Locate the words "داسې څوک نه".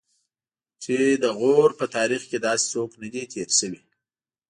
2.47-3.07